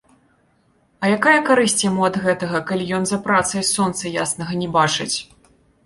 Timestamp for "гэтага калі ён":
2.25-3.09